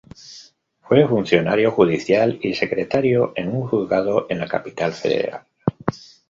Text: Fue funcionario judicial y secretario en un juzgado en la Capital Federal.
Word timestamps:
Fue 0.81 1.07
funcionario 1.07 1.69
judicial 1.69 2.39
y 2.41 2.55
secretario 2.55 3.33
en 3.35 3.49
un 3.55 3.67
juzgado 3.67 4.25
en 4.31 4.39
la 4.39 4.47
Capital 4.47 4.93
Federal. 4.93 5.43